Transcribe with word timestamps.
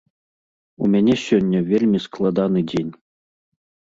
У 0.85 0.87
мяне 0.93 1.13
сёння 1.25 1.59
вельмі 1.71 1.99
складаны 2.05 2.59
дзень. 2.71 2.91